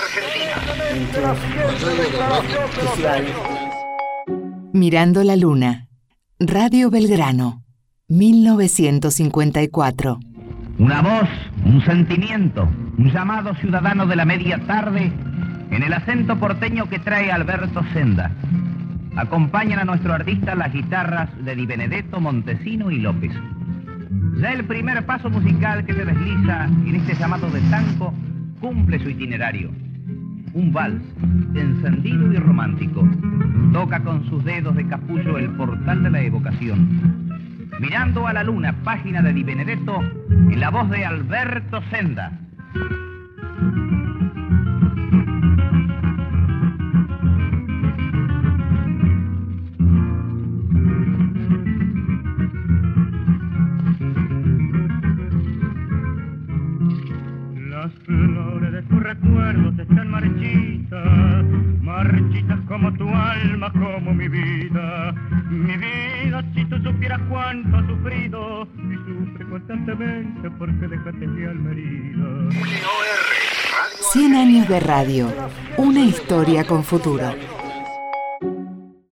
Argentina. 0.00 0.56
Mirando 4.72 5.24
la 5.24 5.34
Luna. 5.36 5.88
Radio 6.38 6.90
Belgrano. 6.90 7.64
1954. 8.08 10.18
Una 10.78 11.02
voz, 11.02 11.28
un 11.64 11.84
sentimiento, 11.84 12.66
un 12.96 13.12
llamado 13.12 13.54
ciudadano 13.56 14.06
de 14.06 14.16
la 14.16 14.24
media 14.24 14.58
tarde 14.66 15.12
en 15.70 15.82
el 15.82 15.92
acento 15.92 16.38
porteño 16.38 16.88
que 16.88 16.98
trae 16.98 17.30
Alberto 17.30 17.82
Senda. 17.92 18.30
Acompañan 19.16 19.80
a 19.80 19.84
nuestro 19.84 20.14
artista 20.14 20.54
las 20.54 20.72
guitarras 20.72 21.28
de 21.44 21.54
Di 21.54 21.66
Benedetto, 21.66 22.18
Montesino 22.20 22.90
y 22.90 23.00
López. 23.00 23.32
Ya 24.40 24.52
el 24.52 24.64
primer 24.64 25.04
paso 25.04 25.28
musical 25.28 25.84
que 25.84 25.92
se 25.92 26.06
desliza 26.06 26.64
en 26.64 26.94
este 26.94 27.14
llamado 27.16 27.50
de 27.50 27.60
tango 27.70 28.14
cumple 28.60 28.98
su 29.00 29.10
itinerario. 29.10 29.70
Un 30.52 30.72
vals 30.72 31.02
encendido 31.54 32.32
y 32.32 32.36
romántico. 32.36 33.08
Toca 33.72 34.00
con 34.00 34.28
sus 34.28 34.44
dedos 34.44 34.74
de 34.74 34.86
capullo 34.86 35.38
el 35.38 35.50
portal 35.50 36.02
de 36.02 36.10
la 36.10 36.22
evocación. 36.22 37.30
Mirando 37.78 38.26
a 38.26 38.32
la 38.32 38.42
luna, 38.42 38.74
página 38.84 39.22
de 39.22 39.32
Di 39.32 39.44
Benedetto, 39.44 40.00
en 40.28 40.60
la 40.60 40.70
voz 40.70 40.90
de 40.90 41.04
Alberto 41.04 41.80
Senda. 41.90 42.32
Las 57.80 57.92
flores 58.04 58.72
de 58.72 58.82
tus 58.82 59.02
recuerdos 59.02 59.78
están 59.78 60.10
marchitas, 60.10 61.44
marchitas 61.80 62.58
como 62.68 62.92
tu 62.92 63.08
alma, 63.08 63.72
como 63.72 64.12
mi 64.12 64.28
vida. 64.28 65.14
Mi 65.48 65.78
vida, 65.78 66.44
si 66.54 66.62
tú 66.66 66.76
supieras 66.82 67.18
cuánto 67.30 67.78
ha 67.78 67.86
sufrido 67.86 68.68
y 68.76 68.96
sufre 68.96 69.46
constantemente 69.48 70.50
porque 70.58 70.88
dejaste 70.88 71.26
mi 71.26 71.46
alma 71.46 71.70
herida. 71.70 72.50
100 74.12 74.34
años 74.34 74.68
de 74.68 74.80
radio. 74.80 75.32
Una 75.78 76.00
historia 76.00 76.64
con 76.64 76.84
futuro. 76.84 77.32